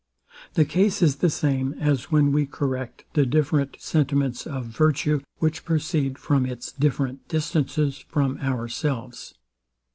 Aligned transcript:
The 0.55 0.65
case 0.65 1.03
is 1.03 1.17
the 1.17 1.29
same, 1.29 1.73
as 1.73 2.09
when 2.11 2.31
we 2.31 2.47
correct 2.47 3.03
the 3.13 3.23
different 3.23 3.77
sentiments 3.79 4.47
of 4.47 4.65
virtue, 4.65 5.19
which 5.37 5.63
proceed 5.63 6.17
from 6.17 6.43
its 6.43 6.71
different 6.71 7.27
distances 7.27 7.99
from 8.07 8.39
ourselves. 8.39 9.35